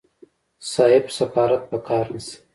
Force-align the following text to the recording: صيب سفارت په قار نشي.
صيب 0.71 1.05
سفارت 1.17 1.61
په 1.69 1.77
قار 1.87 2.05
نشي. 2.13 2.35